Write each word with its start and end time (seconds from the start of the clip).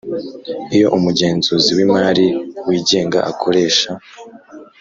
Iyo 0.75 0.87
umugenzuzi 0.97 1.71
w 1.77 1.79
imari 1.85 2.27
wigenga 2.67 3.19
akoresha 3.31 3.91